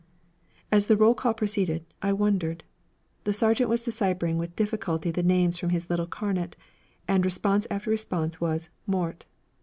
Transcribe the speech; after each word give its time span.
As 0.71 0.87
the 0.87 0.97
roll 0.97 1.13
call 1.13 1.35
proceeded, 1.35 1.85
I 2.01 2.11
wondered. 2.11 2.63
The 3.23 3.33
sergeant 3.33 3.69
was 3.69 3.83
deciphering 3.83 4.39
with 4.39 4.55
difficulty 4.55 5.11
the 5.11 5.21
names 5.21 5.59
from 5.59 5.69
his 5.69 5.91
little 5.91 6.07
carnet, 6.07 6.55
and 7.07 7.23
response 7.23 7.67
after 7.69 7.91
response 7.91 8.41
was, 8.41 8.71
'Mort.' 8.87 9.27